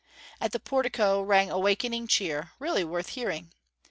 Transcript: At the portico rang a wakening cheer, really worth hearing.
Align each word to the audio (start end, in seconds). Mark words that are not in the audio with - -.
At 0.39 0.51
the 0.51 0.59
portico 0.59 1.21
rang 1.21 1.51
a 1.51 1.59
wakening 1.59 2.07
cheer, 2.07 2.53
really 2.57 2.83
worth 2.83 3.09
hearing. 3.09 3.53